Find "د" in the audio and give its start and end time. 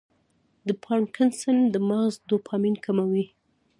0.67-0.69, 1.73-1.75